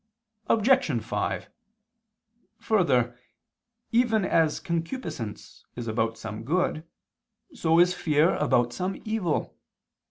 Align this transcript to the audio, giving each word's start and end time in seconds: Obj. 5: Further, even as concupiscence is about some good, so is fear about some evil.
Obj. 0.47 1.01
5: 1.03 1.47
Further, 2.57 3.19
even 3.91 4.25
as 4.25 4.59
concupiscence 4.59 5.63
is 5.75 5.87
about 5.87 6.17
some 6.17 6.43
good, 6.43 6.83
so 7.53 7.77
is 7.79 7.93
fear 7.93 8.33
about 8.37 8.73
some 8.73 8.99
evil. 9.05 9.55